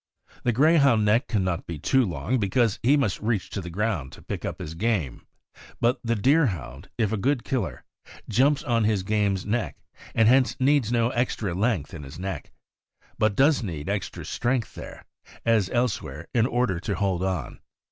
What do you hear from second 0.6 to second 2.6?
hound neck can not be too long,